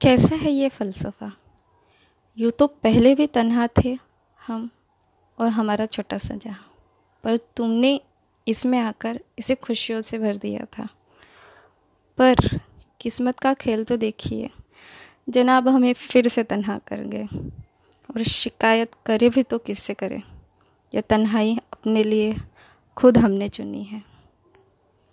[0.00, 1.30] कैसा है ये फ़लसफ़ा?
[2.38, 3.96] यूँ तो पहले भी तन्हा थे
[4.40, 4.68] हम
[5.38, 6.64] और हमारा छोटा सा जहाँ,
[7.24, 8.00] पर तुमने
[8.46, 10.88] इसमें आकर इसे खुशियों से भर दिया था।
[12.18, 12.58] पर
[13.00, 14.50] किस्मत का खेल तो देखिए,
[15.28, 17.26] जनाब हमें फिर से तन्हा कर गए
[18.10, 20.22] और शिकायत करे भी तो किससे करें?
[20.92, 22.36] यह तन्हाई अपने लिए
[22.96, 24.02] खुद हमने चुनी है।